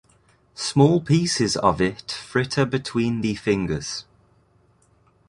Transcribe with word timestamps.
Small 0.55 0.99
pieces 0.99 1.55
of 1.57 1.79
it 1.79 2.11
fritter 2.11 2.65
between 2.65 3.21
the 3.21 3.35
fingers. 3.35 4.05